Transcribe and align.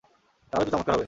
তাহলে 0.53 0.65
তো 0.65 0.71
চমৎকার 0.71 0.93
হবে। 0.93 0.99